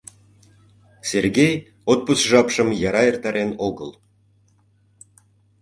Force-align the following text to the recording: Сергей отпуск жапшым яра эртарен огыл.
Сергей 1.09 1.53
отпуск 1.93 2.23
жапшым 2.31 2.67
яра 2.87 3.03
эртарен 3.11 3.51
огыл. 3.67 3.91